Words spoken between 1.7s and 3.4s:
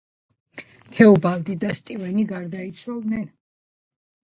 სტივენი გარდაიცვალნენ.